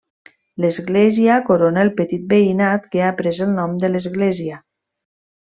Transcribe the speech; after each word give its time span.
L'església 0.63 1.35
corona 1.49 1.83
el 1.87 1.91
petit 1.99 2.23
veïnat 2.31 2.89
que 2.97 3.05
ha 3.09 3.13
pres 3.21 3.43
el 3.47 3.53
nom 3.61 3.77
de 3.85 3.93
l'església. 3.93 4.61